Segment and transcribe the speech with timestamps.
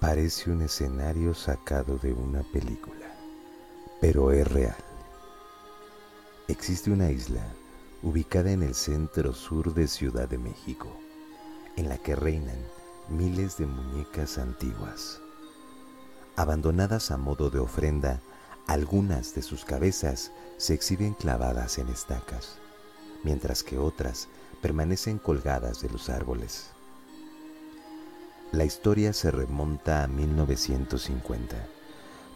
[0.00, 3.14] Parece un escenario sacado de una película,
[4.00, 4.82] pero es real.
[6.48, 7.44] Existe una isla
[8.02, 10.88] ubicada en el centro sur de Ciudad de México,
[11.76, 12.56] en la que reinan
[13.10, 15.20] miles de muñecas antiguas.
[16.34, 18.22] Abandonadas a modo de ofrenda,
[18.66, 22.56] algunas de sus cabezas se exhiben clavadas en estacas,
[23.22, 24.28] mientras que otras
[24.62, 26.70] permanecen colgadas de los árboles.
[28.52, 31.54] La historia se remonta a 1950,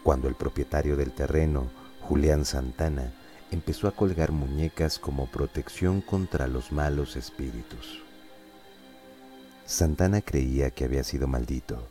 [0.05, 1.69] cuando el propietario del terreno,
[2.03, 3.13] Julián Santana,
[3.51, 8.01] empezó a colgar muñecas como protección contra los malos espíritus.
[9.67, 11.89] Santana creía que había sido maldito.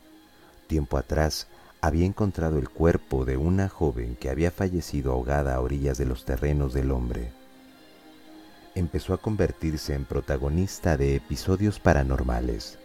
[0.68, 1.46] Tiempo atrás
[1.82, 6.24] había encontrado el cuerpo de una joven que había fallecido ahogada a orillas de los
[6.24, 7.30] terrenos del hombre.
[8.74, 12.78] Empezó a convertirse en protagonista de episodios paranormales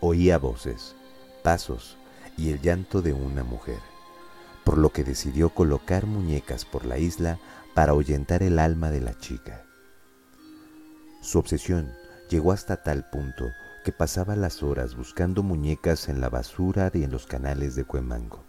[0.00, 0.94] Oía voces,
[1.42, 1.96] pasos
[2.36, 3.78] y el llanto de una mujer,
[4.62, 7.38] por lo que decidió colocar muñecas por la isla
[7.74, 9.64] para ahuyentar el alma de la chica.
[11.22, 11.90] Su obsesión
[12.28, 13.50] llegó hasta tal punto
[13.84, 18.44] que pasaba las horas buscando muñecas en la basura y en los canales de Cuemango.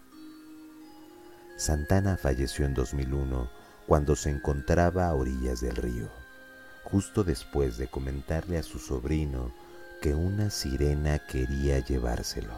[1.55, 3.49] Santana falleció en 2001
[3.87, 6.09] cuando se encontraba a orillas del río,
[6.83, 9.53] justo después de comentarle a su sobrino
[10.15, 12.53] una sirena quería llevárselo.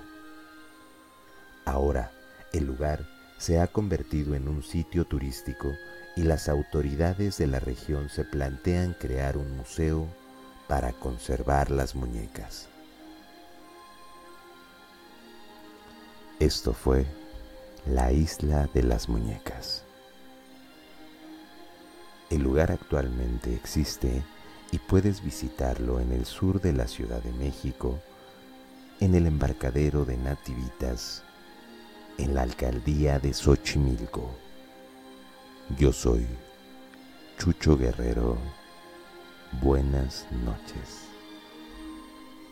[1.66, 2.12] Ahora,
[2.52, 3.06] el lugar
[3.38, 5.74] se ha convertido en un sitio turístico
[6.16, 10.08] y las autoridades de la región se plantean crear un museo
[10.68, 12.68] para conservar las muñecas.
[16.40, 17.06] Esto fue
[17.86, 19.84] la isla de las muñecas.
[22.30, 24.24] El lugar actualmente existe
[24.72, 28.00] y puedes visitarlo en el sur de la Ciudad de México,
[29.00, 31.24] en el embarcadero de Nativitas,
[32.18, 34.30] en la alcaldía de Xochimilco.
[35.78, 36.26] Yo soy
[37.38, 38.38] Chucho Guerrero.
[39.62, 41.10] Buenas noches.